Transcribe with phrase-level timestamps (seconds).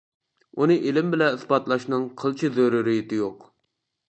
[0.61, 3.47] ئۇنى ئىلىم بىلەن ئىسپاتلاشنىڭ قىلچە زۆرۈرىيىتى يوق.